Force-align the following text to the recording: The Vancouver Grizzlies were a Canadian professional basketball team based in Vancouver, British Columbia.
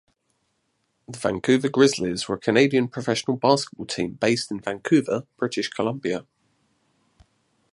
The 1.07 1.19
Vancouver 1.19 1.69
Grizzlies 1.69 2.27
were 2.27 2.33
a 2.33 2.39
Canadian 2.39 2.87
professional 2.87 3.37
basketball 3.37 3.85
team 3.85 4.13
based 4.13 4.49
in 4.49 4.59
Vancouver, 4.59 5.27
British 5.37 5.67
Columbia. 5.69 6.25